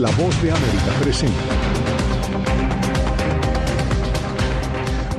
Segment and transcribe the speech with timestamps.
[0.00, 1.34] La Voz de América presenta.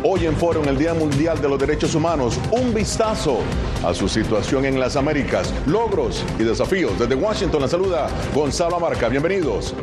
[0.03, 3.41] Hoy en Foro, en el Día Mundial de los Derechos Humanos, un vistazo
[3.85, 6.97] a su situación en las Américas, logros y desafíos.
[6.97, 9.07] Desde Washington la saluda Gonzalo Amarca.
[9.07, 9.75] Bienvenidos.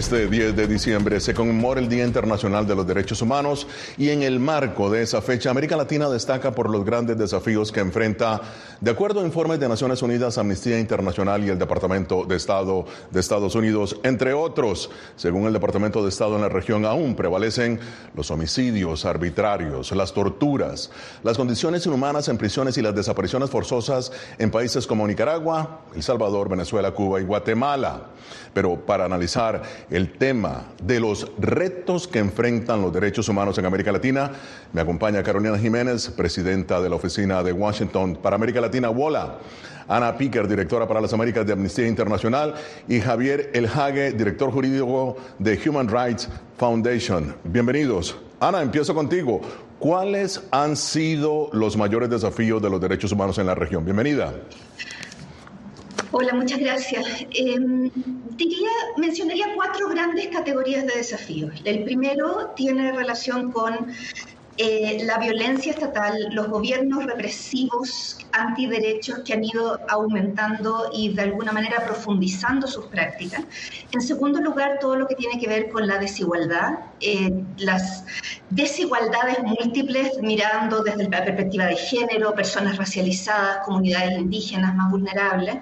[0.00, 3.66] Este 10 de diciembre se conmemora el Día Internacional de los Derechos Humanos
[3.98, 7.80] y en el marco de esa fecha América Latina destaca por los grandes desafíos que
[7.80, 8.40] enfrenta,
[8.80, 13.20] de acuerdo a informes de Naciones Unidas, Amnistía Internacional y el Departamento de Estado de
[13.20, 14.88] Estados Unidos, entre otros.
[15.16, 17.78] Según el Departamento de Estado en la región aún prevalecen
[18.14, 20.90] los homicidios arbitrarios, las torturas,
[21.22, 26.48] las condiciones inhumanas en prisiones y las desapariciones forzosas en países como Nicaragua, El Salvador,
[26.48, 28.04] Venezuela, Cuba y Guatemala.
[28.54, 33.92] Pero para analizar el tema de los retos que enfrentan los derechos humanos en América
[33.92, 34.30] Latina.
[34.72, 39.38] Me acompaña Carolina Jiménez, presidenta de la Oficina de Washington para América Latina, WOLA.
[39.88, 42.54] Ana Picker, directora para las Américas de Amnistía Internacional,
[42.86, 46.28] y Javier Elhage, director jurídico de Human Rights
[46.58, 47.34] Foundation.
[47.42, 48.16] Bienvenidos.
[48.38, 49.40] Ana, empiezo contigo.
[49.80, 53.84] ¿Cuáles han sido los mayores desafíos de los derechos humanos en la región?
[53.84, 54.32] Bienvenida.
[56.12, 57.06] Hola, muchas gracias.
[57.30, 57.88] Em,
[58.36, 61.52] diría, mencionaría cuatro grandes categorías de desafíos.
[61.64, 63.86] El primero tiene relación con
[64.62, 71.50] eh, la violencia estatal, los gobiernos represivos antiderechos que han ido aumentando y de alguna
[71.50, 73.42] manera profundizando sus prácticas.
[73.90, 78.04] En segundo lugar, todo lo que tiene que ver con la desigualdad, eh, las
[78.50, 85.56] desigualdades múltiples mirando desde la perspectiva de género, personas racializadas, comunidades indígenas más vulnerables.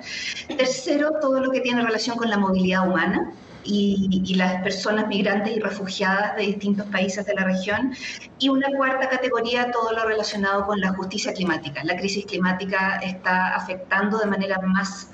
[0.49, 3.33] Tercero, todo lo que tiene relación con la movilidad humana
[3.69, 7.95] y, las personas migrantes y refugiadas de distintos países de la región.
[8.39, 11.83] Y una cuarta categoría, todo lo relacionado con la justicia climática.
[11.85, 15.11] La crisis climática está afectando de manera más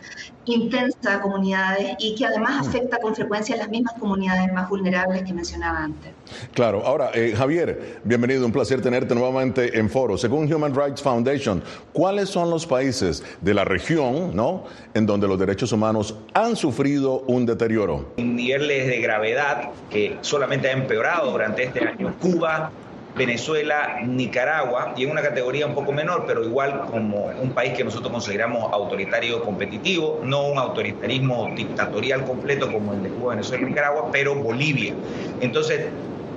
[0.47, 2.69] intensa a comunidades y que además mm.
[2.69, 6.13] afecta con frecuencia a las mismas comunidades más vulnerables que mencionaba antes.
[6.53, 10.17] Claro, ahora, eh, Javier, bienvenido, un placer tenerte nuevamente en foro.
[10.17, 11.63] Según Human Rights Foundation,
[11.93, 14.65] ¿cuáles son los países de la región ¿no?
[14.95, 18.13] en donde los derechos humanos han sufrido un deterioro?
[18.17, 22.15] Niveles de gravedad que solamente ha empeorado durante este año.
[22.21, 22.71] Cuba,
[23.17, 27.85] Venezuela, Nicaragua, y en una categoría un poco menor, pero igual como un país que
[27.85, 33.67] nosotros consideramos autoritario competitivo, no un autoritarismo dictatorial completo como el de Cuba, Venezuela y
[33.67, 34.95] Nicaragua, pero Bolivia.
[35.41, 35.87] Entonces,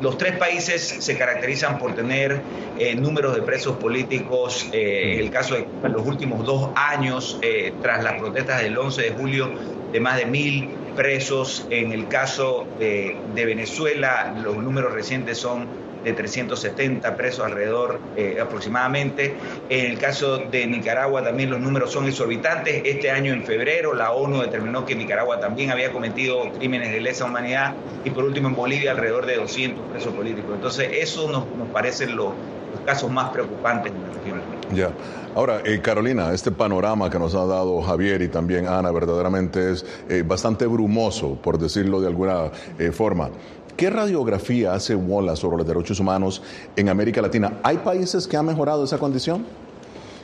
[0.02, 2.42] los tres países se caracterizan por tener
[2.78, 8.04] eh, números de presos políticos, eh, el caso de los últimos dos años, eh, tras
[8.04, 9.50] las protestas del 11 de julio,
[9.92, 11.66] de más de mil presos.
[11.72, 19.36] En el caso de Venezuela, los números recientes son de 370 presos alrededor eh, aproximadamente.
[19.70, 22.82] En el caso de Nicaragua también los números son exorbitantes.
[22.86, 27.26] Este año en febrero la ONU determinó que Nicaragua también había cometido crímenes de lesa
[27.26, 27.74] humanidad
[28.06, 30.52] y por último en Bolivia alrededor de 200 presos políticos.
[30.56, 32.32] Entonces eso nos, nos parecen los,
[32.86, 34.42] casos más preocupantes en la región.
[34.74, 34.92] Ya.
[35.36, 39.86] Ahora, eh, Carolina, este panorama que nos ha dado Javier y también Ana verdaderamente es
[40.10, 42.52] eh, bastante brumoso, por decirlo de alguna
[42.94, 43.30] forma.
[43.78, 46.42] ¿Qué radiografía hace Wallace sobre los derechos humanos
[46.76, 47.60] en América Latina?
[47.62, 49.46] ¿Hay países que han mejorado esa condición?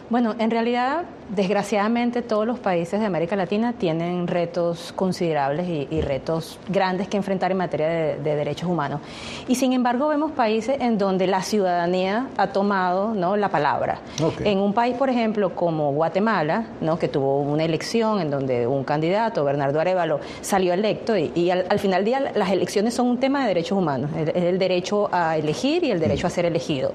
[0.09, 6.59] Bueno, en realidad, desgraciadamente, todos los países de América Latina tienen retos considerables y, retos
[6.67, 8.99] grandes que enfrentar en materia de, derechos humanos.
[9.47, 13.37] Y sin embargo, vemos países en donde la ciudadanía ha tomado ¿no?
[13.37, 13.99] la palabra.
[14.43, 16.99] En un país, por ejemplo, como Guatemala, ¿no?
[16.99, 22.03] que tuvo una elección en donde un candidato, Bernardo Arevalo, salió electo y, al, final
[22.03, 25.83] del día las elecciones son un tema de derechos humanos, es el, derecho a elegir
[25.85, 26.91] y el derecho a ser elegido.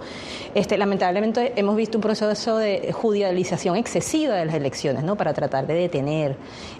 [0.55, 5.17] Este, lamentablemente hemos visto un proceso de judicialización excesiva de las elecciones, ¿no?
[5.17, 6.37] Para tratar de detener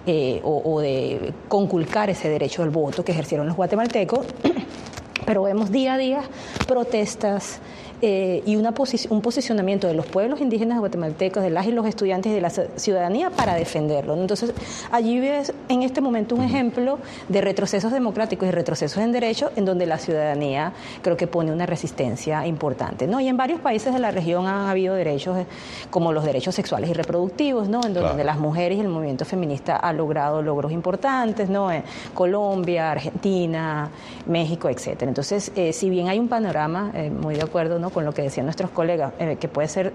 [0.07, 4.27] eh, o, o de conculcar ese derecho al voto que ejercieron los guatemaltecos.
[5.27, 6.23] Pero vemos día a día
[6.67, 7.61] protestas,
[8.01, 8.73] eh, y una
[9.11, 13.31] un posicionamiento de los pueblos indígenas guatemaltecos, de las y los estudiantes de la ciudadanía
[13.31, 14.15] para defenderlo.
[14.15, 14.53] Entonces,
[14.93, 16.99] allí ves en este momento un ejemplo
[17.29, 20.73] de retrocesos democráticos y retrocesos en derechos en donde la ciudadanía
[21.03, 23.09] creo que pone una resistencia importante.
[23.09, 23.21] ¿no?
[23.21, 25.47] Y en varios países de la región han habido derechos eh,
[25.91, 27.81] como los derechos sexuales y reproductivos, ¿no?
[27.85, 31.73] en donde las mujeres y el movimiento feminista ha logrado logros importantes, ¿no?
[31.73, 31.83] en
[32.15, 33.91] Colombia, Argentina,
[34.27, 35.11] México, etcétera.
[35.11, 37.88] Entonces, eh, si bien hay un panorama, muy de acuerdo, ¿no?
[37.91, 39.93] Con lo que decían nuestros colegas, eh, que puede ser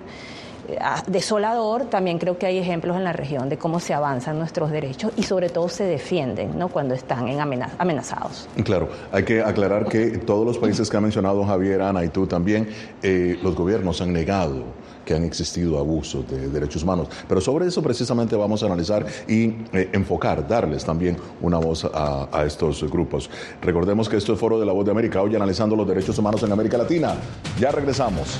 [1.07, 5.12] desolador, también creo que hay ejemplos en la región de cómo se avanzan nuestros derechos
[5.18, 6.69] y sobre todo se defienden ¿no?
[6.69, 8.48] cuando están en amenazados.
[8.63, 12.28] Claro, hay que aclarar que todos los países que ha mencionado Javier, Ana y tú
[12.28, 12.69] también,
[13.01, 14.63] eh, los gobiernos han negado
[15.06, 17.08] que han existido abusos de derechos humanos.
[17.28, 22.28] Pero sobre eso precisamente vamos a analizar y eh, enfocar, darles también una voz a,
[22.32, 23.30] a, estos grupos.
[23.62, 26.44] Recordemos que esto es Foro de la Voz de América, hoy analizando los derechos humanos
[26.44, 27.16] en América Latina.
[27.60, 28.40] Ya regresamos.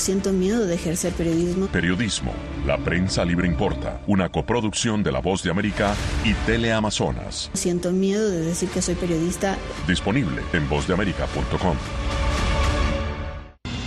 [0.00, 1.66] Siento miedo de ejercer periodismo.
[1.66, 2.32] Periodismo.
[2.66, 4.00] La prensa libre importa.
[4.06, 5.94] Una coproducción de La Voz de América
[6.24, 7.50] y Teleamazonas.
[7.52, 9.58] Siento miedo de decir que soy periodista.
[9.86, 11.76] Disponible en vozdeamerica.com.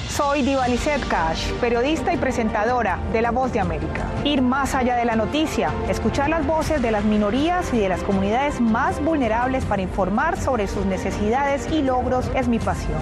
[0.07, 0.67] Soy Diva
[1.09, 4.05] Cash, periodista y presentadora de La Voz de América.
[4.23, 8.03] Ir más allá de la noticia, escuchar las voces de las minorías y de las
[8.03, 13.01] comunidades más vulnerables para informar sobre sus necesidades y logros es mi pasión.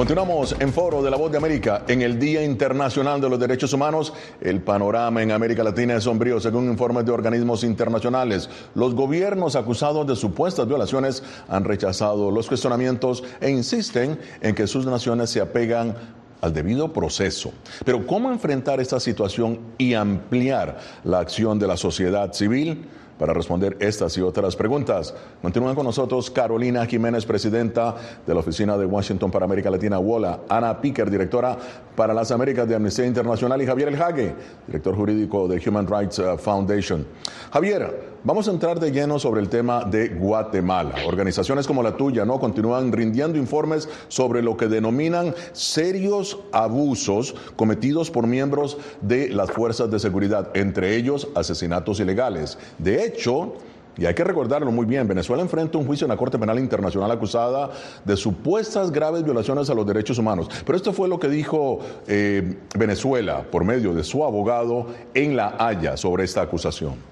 [0.00, 1.84] Continuamos en Foro de la Voz de América.
[1.86, 6.40] En el Día Internacional de los Derechos Humanos, el panorama en América Latina es sombrío
[6.40, 8.48] según informes de organismos internacionales.
[8.74, 14.86] Los gobiernos acusados de supuestas violaciones han rechazado los cuestionamientos e insisten en que sus
[14.86, 15.94] naciones se apegan
[16.40, 17.52] al debido proceso.
[17.84, 22.86] Pero ¿cómo enfrentar esta situación y ampliar la acción de la sociedad civil?
[23.20, 27.94] Para responder estas y otras preguntas, continúan con nosotros Carolina Jiménez, presidenta
[28.26, 31.54] de la Oficina de Washington para América Latina, WOLA, Ana Picker, directora
[31.94, 34.34] para las Américas de Amnistía Internacional, y Javier El Hague,
[34.66, 37.06] director jurídico de Human Rights uh, Foundation.
[37.52, 40.94] Javier, vamos a entrar de lleno sobre el tema de Guatemala.
[41.06, 48.10] Organizaciones como la tuya no continúan rindiendo informes sobre lo que denominan serios abusos cometidos
[48.10, 52.58] por miembros de las fuerzas de seguridad, entre ellos asesinatos ilegales.
[52.78, 53.54] De hecho,
[53.96, 57.10] y hay que recordarlo muy bien, Venezuela enfrenta un juicio en la Corte Penal Internacional
[57.10, 57.70] acusada
[58.04, 60.48] de supuestas graves violaciones a los derechos humanos.
[60.64, 65.56] Pero esto fue lo que dijo eh, Venezuela por medio de su abogado en La
[65.58, 67.09] Haya sobre esta acusación.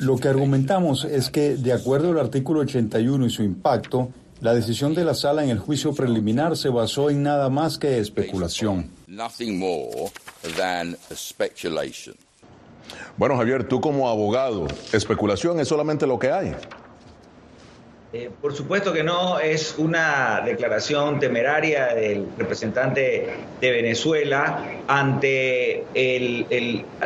[0.00, 4.94] Lo que argumentamos es que, de acuerdo al artículo 81 y su impacto, la decisión
[4.94, 8.90] de la sala en el juicio preliminar se basó en nada más que especulación.
[13.16, 16.54] Bueno, Javier, tú como abogado, especulación es solamente lo que hay.
[18.12, 23.28] Eh, por supuesto que no, es una declaración temeraria del representante
[23.60, 25.84] de Venezuela ante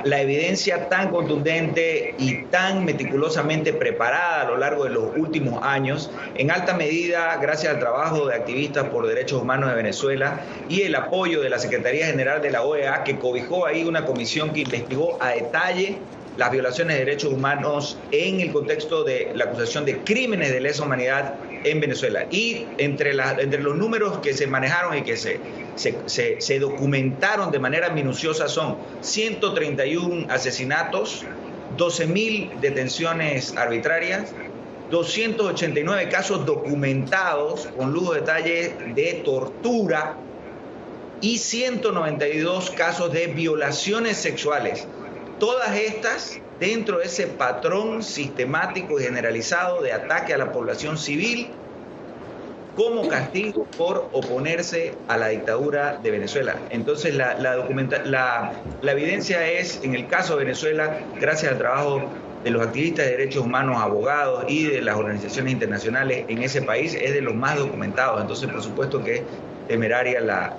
[0.04, 6.10] la evidencia tan contundente y tan meticulosamente preparada a lo largo de los últimos años,
[6.36, 10.94] en alta medida gracias al trabajo de activistas por derechos humanos de Venezuela y el
[10.94, 15.18] apoyo de la Secretaría General de la OEA, que cobijó ahí una comisión que investigó
[15.20, 15.98] a detalle
[16.36, 20.84] las violaciones de derechos humanos en el contexto de la acusación de crímenes de lesa
[20.84, 22.26] humanidad en Venezuela.
[22.30, 25.40] Y entre, los números que se manejaron y que se,
[25.76, 31.24] se, documentaron de manera minuciosa son 131 asesinatos,
[31.76, 34.32] 12.000 detenciones arbitrarias,
[34.90, 40.16] 289 casos documentados con lujo de detalle de tortura
[41.20, 44.86] y 192 casos de violaciones sexuales.
[45.44, 51.48] Todas estas dentro de ese patrón sistemático y generalizado de ataque a la población civil
[52.74, 56.56] como castigo por oponerse a la dictadura de Venezuela.
[56.70, 62.00] Entonces la, la, evidencia es, en el caso de Venezuela, gracias al trabajo
[62.42, 66.94] de los activistas de derechos humanos, abogados y de las organizaciones internacionales en ese país,
[66.94, 68.22] es de los más documentados.
[68.22, 69.22] Entonces, por supuesto que
[69.66, 70.54] temeraria la,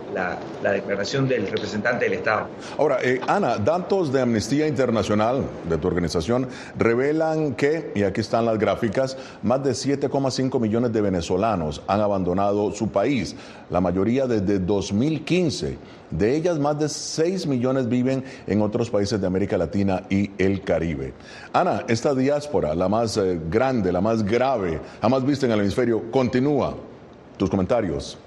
[0.61, 2.47] la, declaración del representante del Estado.
[2.77, 6.47] Ahora, eh, Ana, datos de Amnistía Internacional, de tu organización,
[6.77, 12.71] revelan que, y aquí están las gráficas, más de 7,5 millones de venezolanos han abandonado
[12.71, 13.35] su país,
[13.69, 15.77] la mayoría desde 2015.
[16.11, 20.61] De ellas, más de 6 millones viven en otros países de América Latina y el
[20.61, 21.13] Caribe.
[21.51, 26.11] Ana, esta diáspora, la más eh, grande, la más grave, jamás vista en el hemisferio,
[26.11, 26.75] continúa.
[27.37, 28.17] Tus comentarios.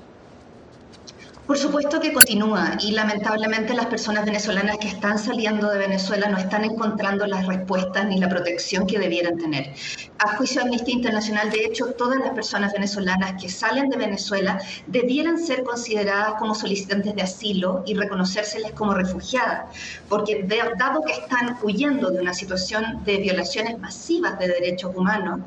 [1.49, 6.37] Por supuesto que continúa y lamentablemente las personas venezolanas que están saliendo de Venezuela no
[6.37, 9.75] están encontrando las respuestas ni la protección que debieran tener.
[10.19, 14.61] A juicio de Amnistía Internacional, de hecho, todas las personas venezolanas que salen de Venezuela
[14.89, 19.75] debieran ser consideradas como solicitantes de asilo y reconocérseles como refugiadas,
[20.07, 25.41] porque dado que están huyendo de una situación de violaciones masivas de derechos humanos,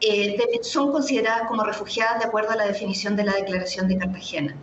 [0.00, 4.56] eh, son consideradas como refugiadas de acuerdo a la definición de la Declaración de Cartagena.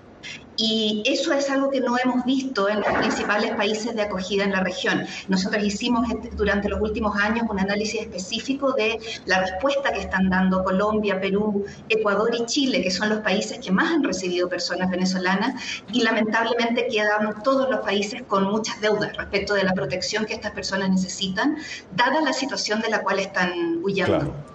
[0.55, 4.51] Y eso es algo que no hemos visto en los principales países de acogida en
[4.51, 5.05] la región.
[5.27, 10.63] Nosotros hicimos durante los últimos años un análisis específico de la respuesta que están dando
[10.63, 15.83] Colombia, Perú, Ecuador y Chile, que son los países que más han recibido personas venezolanas,
[15.91, 20.51] y lamentablemente quedan todos los países con muchas deudas respecto de la protección que estas
[20.51, 21.57] personas necesitan,
[21.95, 24.19] dada la situación de la cual están huyendo.
[24.19, 24.53] Claro.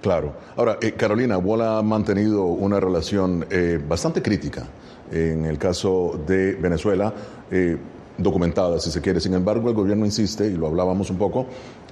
[0.00, 0.32] Claro.
[0.56, 4.64] Ahora, eh, Carolina, Bola ha mantenido una relación eh, bastante crítica
[5.12, 7.12] en el caso de Venezuela,
[7.50, 7.76] eh,
[8.16, 9.20] documentada, si se quiere.
[9.20, 11.46] Sin embargo, el gobierno insiste, y lo hablábamos un poco,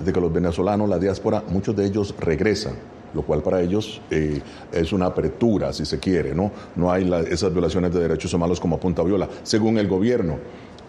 [0.05, 2.75] de que los venezolanos, la diáspora, muchos de ellos regresan,
[3.15, 4.41] lo cual para ellos eh,
[4.73, 6.51] es una apertura, si se quiere, ¿no?
[6.75, 10.39] No hay esas violaciones de derechos humanos como apunta Viola, según el gobierno.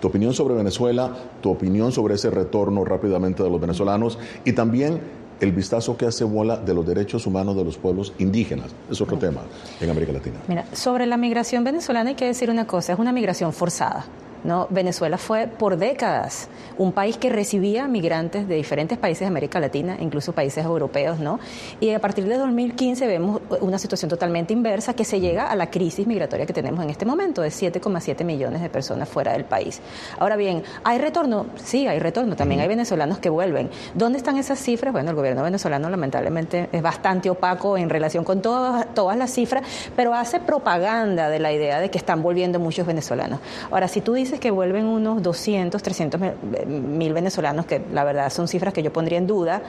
[0.02, 5.00] Tu opinión sobre Venezuela, tu opinión sobre ese retorno rápidamente de los venezolanos y también
[5.40, 8.72] el vistazo que hace bola de los derechos humanos de los pueblos indígenas.
[8.90, 9.42] Es otro tema
[9.80, 10.38] en América Latina.
[10.48, 14.06] Mira, sobre la migración venezolana hay que decir una cosa, es una migración forzada.
[14.48, 14.66] ¿No?
[14.70, 19.98] Venezuela fue por décadas un país que recibía migrantes de diferentes países de América Latina,
[20.00, 21.40] incluso países europeos, ¿no?
[21.82, 25.70] Y a partir de 2015 vemos una situación totalmente inversa que se llega a la
[25.70, 29.82] crisis migratoria que tenemos en este momento, de 7,7 millones de personas fuera del país.
[30.18, 31.48] Ahora bien, ¿hay retorno?
[31.56, 32.36] Sí, hay retorno.
[32.38, 33.70] También hay venezolanos que vuelven.
[33.96, 34.94] ¿Dónde están esas cifras?
[34.94, 39.64] Bueno, el gobierno venezolano lamentablemente es bastante opaco en relación con todas, todas las cifras,
[39.96, 43.40] pero hace propaganda de la idea de que están volviendo muchos venezolanos.
[43.72, 46.22] Ahora, si tú dices que vuelven unos 200, 300
[46.68, 49.62] mil venezolanos, que la verdad son cifras que yo pondría en duda,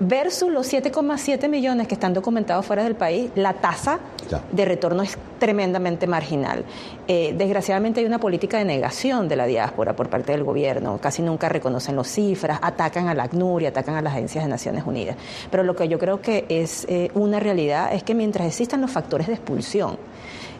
[0.00, 4.00] versus los 7,7 millones que están documentados fuera del país, la tasa
[4.50, 6.64] de retorno es tremendamente marginal.
[7.06, 11.22] Eh, desgraciadamente hay una política de negación de la diáspora por parte del gobierno, casi
[11.22, 14.84] nunca reconocen las cifras, atacan a la ACNUR y atacan a las agencias de Naciones
[14.86, 15.16] Unidas.
[15.50, 18.90] Pero lo que yo creo que es eh, una realidad es que mientras existan los
[18.90, 19.98] factores de expulsión,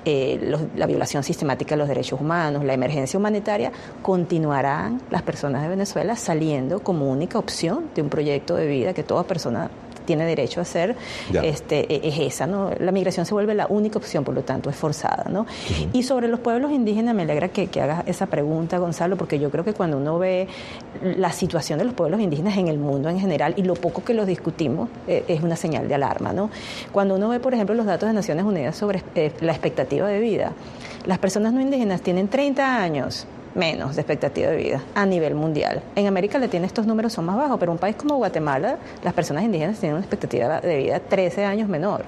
[0.04, 3.71] eh, la violación sistemática de los derechos humanos, la emergencia humanitaria,
[4.02, 9.02] continuarán las personas de Venezuela saliendo como única opción de un proyecto de vida que
[9.02, 9.71] toda persona
[10.04, 10.97] tiene derecho a hacer,
[11.42, 12.71] este, e, es esa, ¿no?
[12.78, 15.47] La migración se vuelve la única opción, por lo tanto, es forzada, ¿no?
[15.92, 19.50] Y sobre los pueblos indígenas, me alegra que, que, hagas esa pregunta, Gonzalo, porque yo
[19.50, 20.49] creo que cuando uno ve
[21.02, 24.14] la situación de los pueblos indígenas en el mundo en general y lo poco que
[24.14, 26.50] los discutimos, eh, es una señal de alarma, ¿no?
[26.92, 30.21] Cuando uno ve, por ejemplo, los datos de Naciones Unidas sobre eh, la expectativa de
[30.21, 30.52] vida,
[31.07, 35.83] las personas no indígenas tienen 30 años menos de expectativa de vida a nivel mundial.
[35.97, 39.45] En América Latina estos números son más bajos, pero un país como Guatemala las personas
[39.45, 42.04] indígenas tienen una expectativa de vida 13 años menor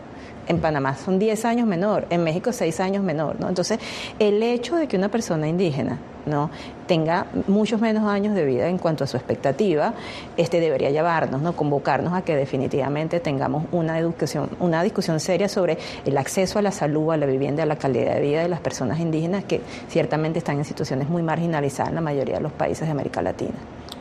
[0.48, 3.48] en Panamá son 10 años menor, en México 6 años menor, ¿no?
[3.48, 3.78] Entonces,
[4.18, 6.50] el hecho de que una persona indígena, ¿no?
[6.86, 9.94] tenga muchos menos años de vida en cuanto a su expectativa,
[10.36, 11.54] este debería llevarnos, ¿no?
[11.54, 16.70] convocarnos a que definitivamente tengamos una educación, una discusión seria sobre el acceso a la
[16.70, 20.38] salud, a la vivienda, a la calidad de vida de las personas indígenas que ciertamente
[20.38, 23.54] están en situaciones muy marginalizadas en la mayoría de los países de América Latina.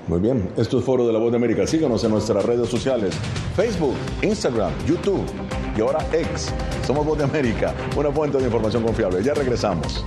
[0.08, 1.66] Muy bien, esto es Foro de la Voz de América.
[1.68, 3.16] Síganos en nuestras redes sociales,
[3.56, 5.24] Facebook, Instagram, YouTube
[5.76, 6.52] y ahora X.
[6.86, 9.24] Somos Voz de América, una fuente de información confiable.
[9.24, 10.04] Ya regresamos.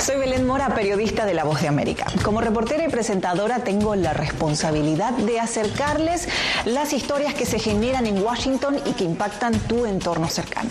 [0.00, 2.06] Soy Belén Mora, periodista de La Voz de América.
[2.22, 6.28] Como reportera y presentadora tengo la responsabilidad de acercarles
[6.64, 10.70] las historias que se generan en Washington y que impactan tu entorno cercano.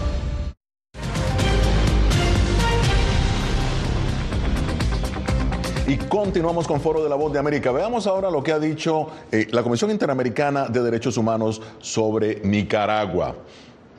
[5.91, 7.69] Y continuamos con Foro de la Voz de América.
[7.73, 13.35] Veamos ahora lo que ha dicho eh, la Comisión Interamericana de Derechos Humanos sobre Nicaragua.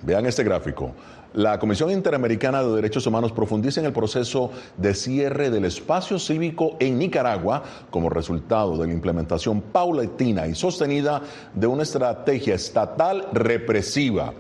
[0.01, 0.93] Vean este gráfico.
[1.35, 6.77] La Comisión Interamericana de Derechos Humanos profundiza en el proceso de cierre del espacio cívico
[6.81, 11.21] en Nicaragua como resultado de la implementación paulatina y sostenida
[11.53, 14.33] de una estrategia estatal represiva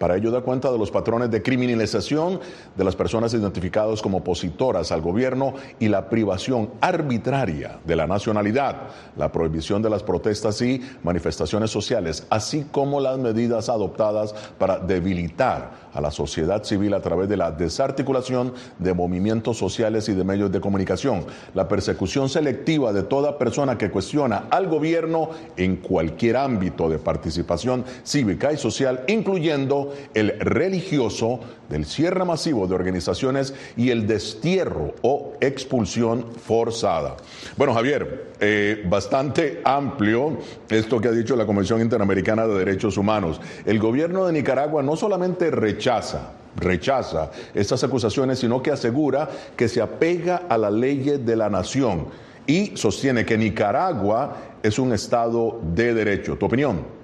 [0.00, 2.40] para ello da cuenta de los patrones de criminalización
[2.74, 8.88] de las personas identificadas como opositoras al gobierno y la privación arbitraria de la nacionalidad,
[9.18, 15.89] la prohibición de las protestas y manifestaciones sociales, así como las medidas adoptadas para debilitar
[15.92, 20.52] a la sociedad civil a través de la desarticulación de movimientos sociales y de medios
[20.52, 21.24] de comunicación,
[21.54, 27.84] la persecución selectiva de toda persona que cuestiona al gobierno en cualquier ámbito de participación
[28.04, 35.34] cívica y social, incluyendo el religioso, del cierre masivo de organizaciones y el destierro o
[35.40, 37.16] expulsión forzada.
[37.56, 43.40] Bueno, Javier, eh, bastante amplio esto que ha dicho la Convención Interamericana de Derechos Humanos.
[43.66, 49.82] El gobierno de Nicaragua no solamente rechaza, rechaza estas acusaciones, sino que asegura que se
[49.82, 52.06] apega a la ley de la nación
[52.46, 56.36] y sostiene que Nicaragua es un Estado de derecho.
[56.36, 57.00] ¿Tu opinión?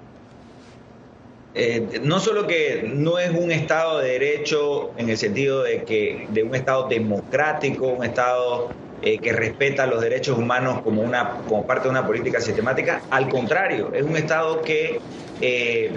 [1.53, 6.27] Eh, no solo que no es un Estado de derecho en el sentido de que
[6.29, 8.69] de un Estado democrático, un Estado
[9.01, 13.29] eh, que respeta los derechos humanos como, una, como parte de una política sistemática, al
[13.29, 14.99] contrario, es un Estado que
[15.39, 15.93] eh,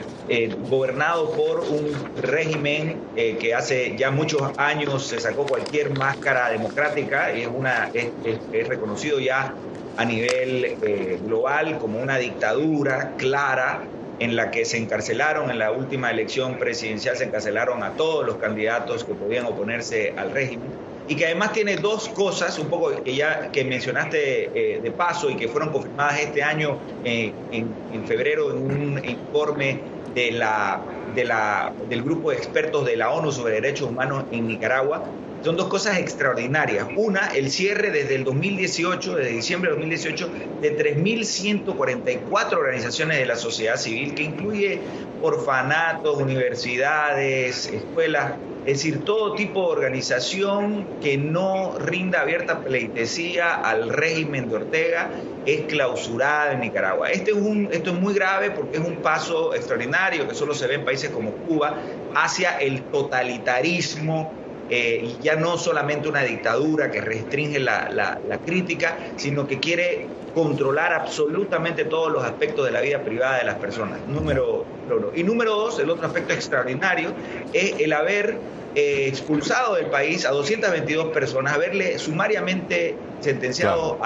[0.68, 7.42] gobernado por un régimen que hace ya muchos años se sacó cualquier máscara democrática y
[7.42, 9.54] es, una, es reconocido ya
[9.96, 10.76] a nivel
[11.24, 13.82] global como una dictadura clara
[14.20, 18.36] en la que se encarcelaron en la última elección presidencial, se encarcelaron a todos los
[18.36, 20.68] candidatos que podían oponerse al régimen
[21.10, 25.28] y que además tiene dos cosas, un poco que ya que mencionaste eh, de paso
[25.28, 29.80] y que fueron confirmadas este año eh, en, en, febrero en un informe
[30.14, 30.80] de la,
[31.16, 35.02] de la, del grupo de expertos de la ONU sobre derechos humanos en Nicaragua,
[35.42, 36.86] son dos cosas extraordinarias.
[36.94, 43.34] Una, el cierre desde el 2018, desde diciembre de 2018, de 3.144 organizaciones de la
[43.34, 44.78] sociedad civil, que incluye
[45.22, 48.34] orfanatos, universidades, escuelas,
[48.66, 55.10] es decir, todo tipo de organización que no rinda abierta pleitesía al régimen de Ortega
[55.46, 57.10] es clausurada en Nicaragua.
[57.10, 60.66] Este es un, esto es muy grave porque es un paso extraordinario que solo se
[60.66, 61.74] ve en países como Cuba
[62.14, 64.30] hacia el totalitarismo
[64.70, 70.92] eh, y ya no solamente una dictadura que restringe la, crítica, sino que quiere controlar
[70.92, 73.98] absolutamente todos los aspectos de la vida privada de las personas.
[74.06, 75.08] Número uno.
[75.14, 77.12] Y número dos, el otro aspecto extraordinario
[77.52, 78.38] es el haber
[78.76, 83.98] eh, expulsado del país a 222 personas, haberle sumariamente sentenciado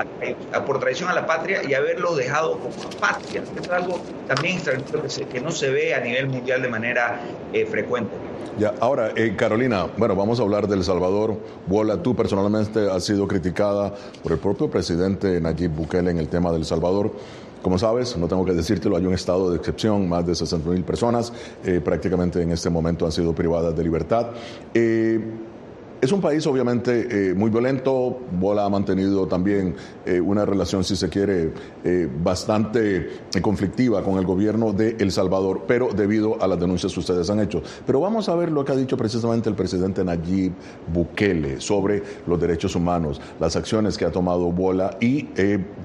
[0.67, 3.43] por traición a la patria y haberlos dejado como patria.
[3.61, 7.21] Es algo también extraordinario que, no se ve a nivel mundial de manera
[7.53, 8.15] eh, frecuente.
[8.57, 11.37] Ya, ahora, eh, Carolina, bueno, vamos a hablar del Salvador.
[11.67, 16.53] Bola, tú personalmente has sido criticada por el propio presidente Nayib Bukele en el tema
[16.53, 17.11] del Salvador.
[17.63, 20.85] Como sabes, no tengo que decírtelo, hay un estado de excepción, más de 60 mil
[20.85, 21.33] personas
[21.65, 24.27] eh, prácticamente en este momento han sido privadas de libertad.
[24.73, 25.19] Eh,
[26.05, 30.97] es un país obviamente eh, muy violento, Bola ha mantenido también eh, una relación, si
[30.97, 33.09] se quiere, eh, bastante
[33.41, 37.41] conflictiva con el gobierno de El Salvador, pero debido a las denuncias que ustedes han
[37.41, 37.63] hecho.
[37.87, 40.53] Pero vamos a ver lo que ha dicho precisamente el presidente Nayib
[40.93, 45.27] Bukele sobre los derechos humanos, las acciones que ha tomado Bola y,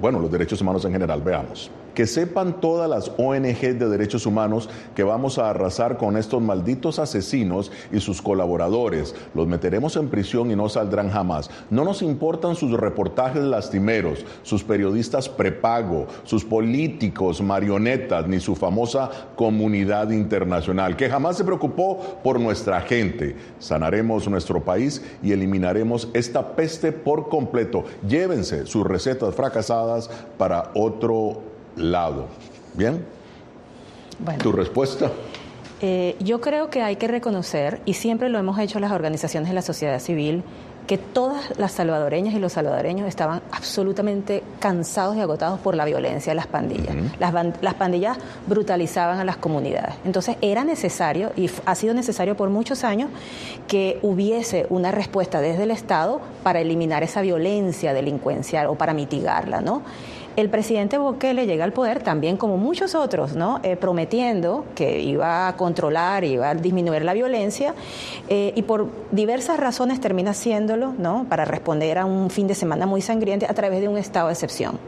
[0.02, 1.22] bueno, los derechos humanos en general.
[1.22, 6.42] Veamos que sepan todas las ONG de derechos humanos que vamos a arrasar con estos
[6.42, 9.16] malditos asesinos y sus colaboradores.
[9.34, 11.50] Los meteremos en prisión y no saldrán jamás.
[11.70, 19.10] No nos importan sus reportajes lastimeros, sus periodistas prepago, sus políticos marionetas, ni su famosa
[19.36, 23.36] comunidad internacional, que jamás se preocupó por nuestra gente.
[23.60, 27.84] Sanaremos nuestro país y eliminaremos esta peste por completo.
[28.08, 32.28] Llévense sus recetas fracasadas para otro lado.
[32.74, 33.06] ¿Bien?
[34.42, 35.12] ¿Tu respuesta?
[35.82, 39.56] Eh, yo creo que hay que reconocer, y siempre lo hemos hecho las organizaciones de
[39.56, 40.44] la sociedad civil,
[40.88, 46.32] que todas las salvadoreñas y los salvadoreños estaban absolutamente cansados y agotados por la violencia
[46.32, 46.96] de las pandillas.
[47.20, 49.94] las, las, pandillas brutalizaban a las comunidades.
[50.04, 53.12] Entonces era necesario, y ha sido necesario por muchos años,
[53.68, 59.62] que hubiese una respuesta desde el Estado para eliminar esa violencia delincuencial o para mitigarla,
[59.62, 59.84] ¿no?
[60.40, 63.60] El presidente Bukele llega al poder también como muchos otros, ¿no?
[63.64, 67.74] Eh, prometiendo que iba a controlar, iba a disminuir la violencia
[68.30, 71.26] eh, y por diversas razones termina haciéndolo, ¿no?
[71.28, 74.34] Para responder a un fin de semana muy sangriente a través de un estado de
[74.34, 74.80] excepción.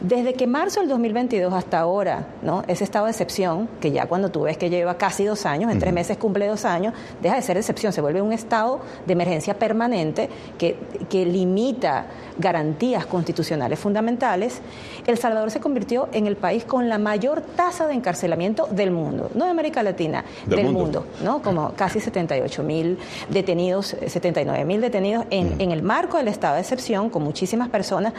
[0.00, 2.64] Desde que marzo del 2022 hasta ahora, ¿no?
[2.66, 5.78] Ese estado de excepción, que ya cuando tú ves que lleva casi dos años, en
[5.78, 9.58] tres meses cumple dos años, deja de ser excepción, se vuelve un estado de emergencia
[9.58, 10.76] permanente que,
[11.08, 12.06] que limita
[12.36, 14.60] garantías constitucionales fundamentales,
[15.06, 19.30] El Salvador se convirtió en el país con la mayor tasa de encarcelamiento del mundo,
[19.34, 21.06] no de América Latina, del, mundo.
[21.22, 21.42] ¿no?
[21.42, 22.98] Como casi 78 mil
[23.28, 28.12] detenidos, 79 mil detenidos en, en, el marco del estado de excepción, con muchísimas personas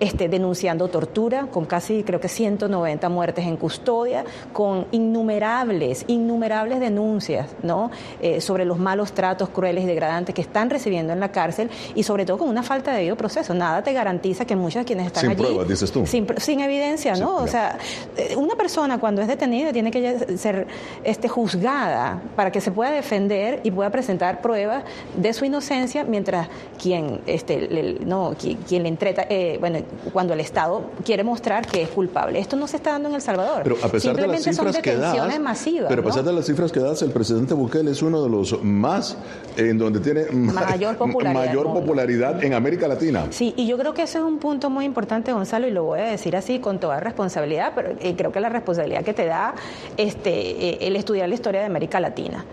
[0.00, 7.48] este, denunciando tortura, con casi creo que 190 muertes en custodia, con innumerables, innumerables denuncias
[7.62, 7.90] ¿no?
[8.20, 12.02] Eh, sobre los malos tratos crueles y degradantes que están recibiendo en la cárcel y
[12.02, 15.06] sobre todo con una falta de debido proceso nada te garantiza que muchos de quienes
[15.06, 15.42] están sin allí...
[15.42, 16.03] Pruebas, dices tú.
[16.06, 17.36] Sin, evidencia, ¿no?
[17.36, 17.78] o sea,
[18.16, 20.66] eh, una persona cuando es detenida tiene que ser
[21.02, 24.84] este, juzgada para que se pueda defender y pueda presentar pruebas
[25.16, 26.48] de su inocencia mientras
[26.80, 29.78] quien, este, le, no, quien, le entreta, eh, bueno,
[30.12, 32.38] cuando el Estado quiere mostrar que es culpable.
[32.38, 33.62] Esto no se está dando en El Salvador.
[33.62, 36.72] Pero a pesar de las cifras que das, masivas, pero a pesar de las cifras
[36.72, 39.16] que das, el presidente Bukele es uno de los más
[39.56, 43.26] en donde tiene mayor popularidad, mayor popularidad en América Latina.
[43.30, 45.93] Sí, y yo creo que ese es un punto muy importante, Gonzalo, y lo voy
[46.00, 49.54] a decir así con toda responsabilidad, pero eh, creo que la responsabilidad que te da
[49.96, 52.44] este, eh, el estudiar la historia de América Latina.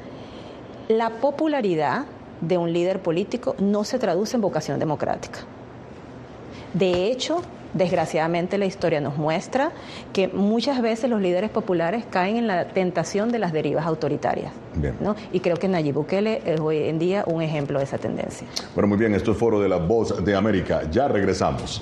[0.88, 2.06] La popularidad
[2.41, 5.39] de un líder político no se traduce en vocación democrática.
[6.73, 7.41] De hecho,
[7.73, 9.71] desgraciadamente la historia nos muestra
[10.13, 14.51] que muchas veces los líderes populares caen en la tentación de las derivas autoritarias.
[14.99, 15.15] ¿no?
[15.32, 18.47] Y creo que Nayib Bukele es hoy en día un ejemplo de esa tendencia.
[18.73, 20.84] Bueno, muy bien, esto es Foro de la Voz de América.
[20.91, 21.82] Ya regresamos.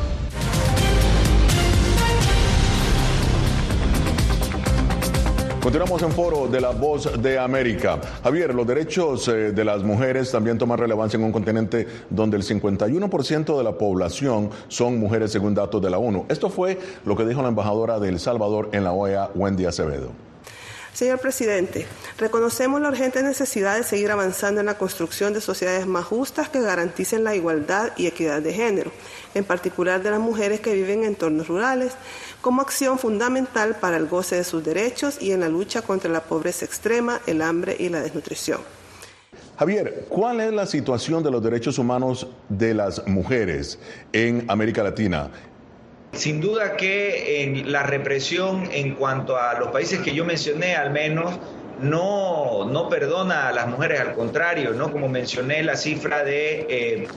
[5.61, 8.01] Continuamos en foro de la voz de América.
[8.23, 12.43] Javier, los derechos eh, de las mujeres también toman relevancia en un continente donde el
[12.43, 16.25] 51% de la población son mujeres según datos de la ONU.
[16.29, 20.11] Esto fue lo que dijo la embajadora de El Salvador en la OEA, Wendy Acevedo.
[20.93, 26.03] Señor presidente, reconocemos la urgente necesidad de seguir avanzando en la construcción de sociedades más
[26.03, 28.91] justas que garanticen la igualdad y equidad de género,
[29.33, 31.93] en particular de las mujeres que viven en entornos rurales,
[32.41, 36.21] como acción fundamental para el goce de sus derechos y en la lucha contra la
[36.21, 38.59] pobreza extrema, el hambre y la desnutrición.
[39.57, 43.79] Javier, ¿cuál es la situación de los derechos humanos de las mujeres
[44.11, 45.29] en América Latina?
[46.13, 50.91] Sin duda que en la represión en cuanto a los países que yo mencioné, al
[50.91, 51.39] menos,
[51.79, 54.91] no, no perdona a las mujeres, al contrario, ¿no?
[54.91, 57.07] Como mencioné, la cifra de, eh,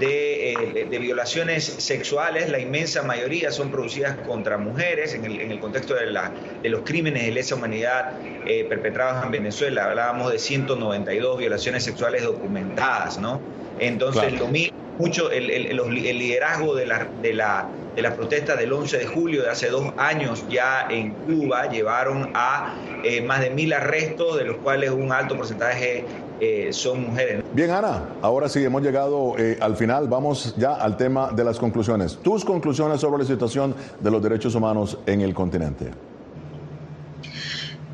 [0.00, 5.60] eh, de, violaciones sexuales, la inmensa mayoría son producidas contra mujeres en el, en el
[5.60, 6.32] contexto de, la,
[6.62, 8.14] de, los crímenes de lesa humanidad
[8.46, 9.86] eh, perpetrados en Venezuela.
[9.86, 13.40] Hablábamos de 192 violaciones sexuales documentadas, ¿no?
[13.78, 18.72] Entonces, lo mismo mucho el, el, liderazgo de la, de, la, de las protestas del
[18.72, 23.50] 11 de julio de hace dos años ya en Cuba llevaron a eh, más de
[23.50, 26.04] mil arrestos, de los cuales un alto porcentaje
[26.40, 27.44] eh, son mujeres.
[27.52, 30.08] Bien, Ana, ahora sí hemos llegado eh, al final.
[30.08, 32.18] Vamos ya al tema de las conclusiones.
[32.22, 35.90] Tus conclusiones sobre la situación de los derechos humanos en el continente.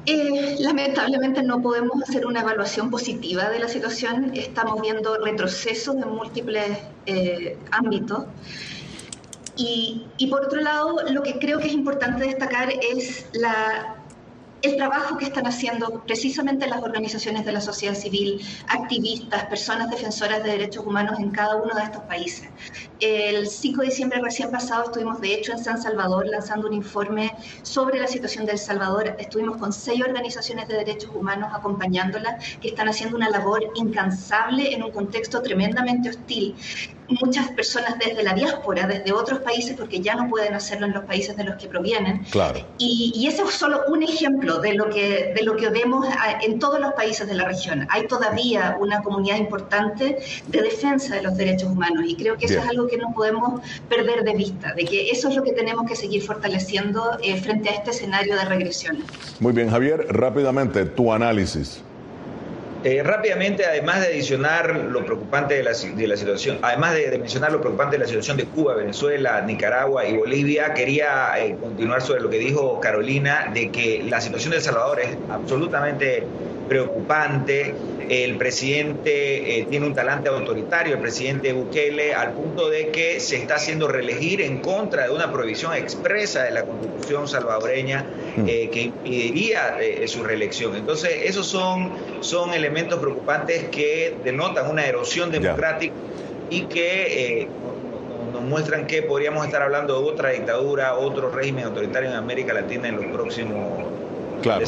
[0.06, 4.32] Eh, lamentablemente no podemos hacer una evaluación positiva de la situación.
[4.34, 8.24] Estamos viendo retrocesos en múltiples eh, ámbitos.
[9.56, 13.93] Y, y, por otro lado, lo que creo que es importante destacar es la
[14.64, 20.42] el trabajo que están haciendo precisamente las organizaciones de la sociedad civil, activistas, personas defensoras
[20.42, 22.48] de derechos humanos en cada uno de estos países.
[23.00, 27.34] El 5 de diciembre recién pasado estuvimos de hecho en San Salvador lanzando un informe
[27.62, 29.14] sobre la situación de El Salvador.
[29.18, 34.82] Estuvimos con seis organizaciones de derechos humanos acompañándola que están haciendo una labor incansable en
[34.82, 36.54] un contexto tremendamente hostil
[37.08, 41.04] muchas personas desde la diáspora, desde otros países, porque ya no pueden hacerlo en los
[41.04, 42.24] países de los que provienen.
[42.30, 42.60] Claro.
[42.78, 46.06] Y, y ese es solo un ejemplo de lo, que, de lo que vemos
[46.42, 47.86] en todos los países de la región.
[47.90, 52.58] Hay todavía una comunidad importante de defensa de los derechos humanos y creo que eso
[52.60, 55.86] es algo que no podemos perder de vista, de que eso es lo que tenemos
[55.86, 58.98] que seguir fortaleciendo eh, frente a este escenario de regresión.
[59.40, 61.82] Muy bien, Javier, rápidamente, tu análisis.
[62.84, 67.50] Eh, rápidamente, además de adicionar lo preocupante de la, de la situación, además de, mencionar
[67.50, 72.20] lo preocupante de la situación de Cuba, Venezuela, Nicaragua y Bolivia, quería eh, continuar sobre
[72.20, 76.24] lo que dijo Carolina, de que la situación de El Salvador es absolutamente
[76.68, 77.74] preocupante.
[78.08, 83.36] El presidente eh, tiene un talante autoritario, el presidente Bukele, al punto de que se
[83.36, 88.04] está haciendo reelegir en contra de una prohibición expresa de la constitución salvadoreña
[88.36, 88.48] mm.
[88.48, 90.76] eh, que impediría eh, su reelección.
[90.76, 95.94] Entonces, esos son, son elementos preocupantes que denotan una erosión democrática
[96.50, 97.48] y que
[98.34, 102.88] nos muestran que podríamos estar hablando de otra dictadura, otro régimen autoritario en América Latina
[102.88, 103.84] en los próximos
[104.42, 104.64] claro.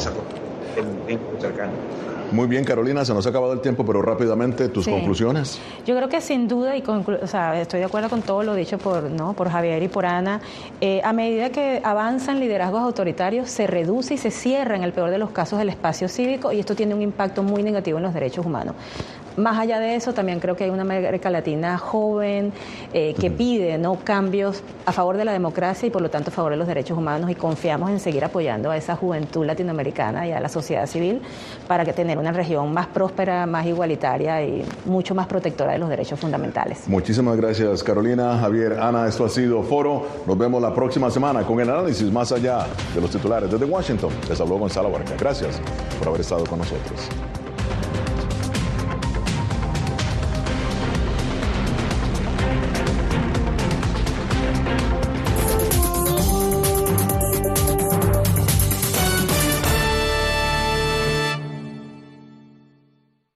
[2.31, 5.59] Muy bien, Carolina, se nos ha acabado el tiempo, pero rápidamente tus conclusiones.
[5.85, 8.77] Yo creo que sin duda, y o sea, estoy de acuerdo con todo lo dicho
[8.77, 9.33] por, ¿no?
[9.33, 10.41] por Javier y por Ana,
[10.81, 15.09] eh, a medida que avanzan liderazgos autoritarios, se reduce y se cierra en el peor
[15.09, 18.13] de los casos el espacio cívico y esto tiene un impacto muy negativo en los
[18.13, 18.75] derechos humanos.
[19.37, 22.51] Más allá de eso, también creo que hay una América Latina joven
[22.91, 23.95] eh, que pide ¿no?
[24.03, 26.97] cambios a favor de la democracia y por lo tanto a favor de los derechos
[26.97, 31.21] humanos y confiamos en seguir apoyando a esa juventud latinoamericana y a la sociedad civil
[31.67, 35.89] para que tener una región más próspera, más igualitaria y mucho más protectora de los
[35.89, 36.87] derechos fundamentales.
[36.87, 40.05] Muchísimas gracias Carolina, Javier, Ana, esto ha sido Foro.
[40.25, 44.11] Nos vemos la próxima semana con el análisis más allá de los titulares desde Washington.
[44.27, 45.13] Les habló Gonzalo Barca.
[45.19, 45.61] Gracias
[45.99, 47.09] por haber estado con nosotros.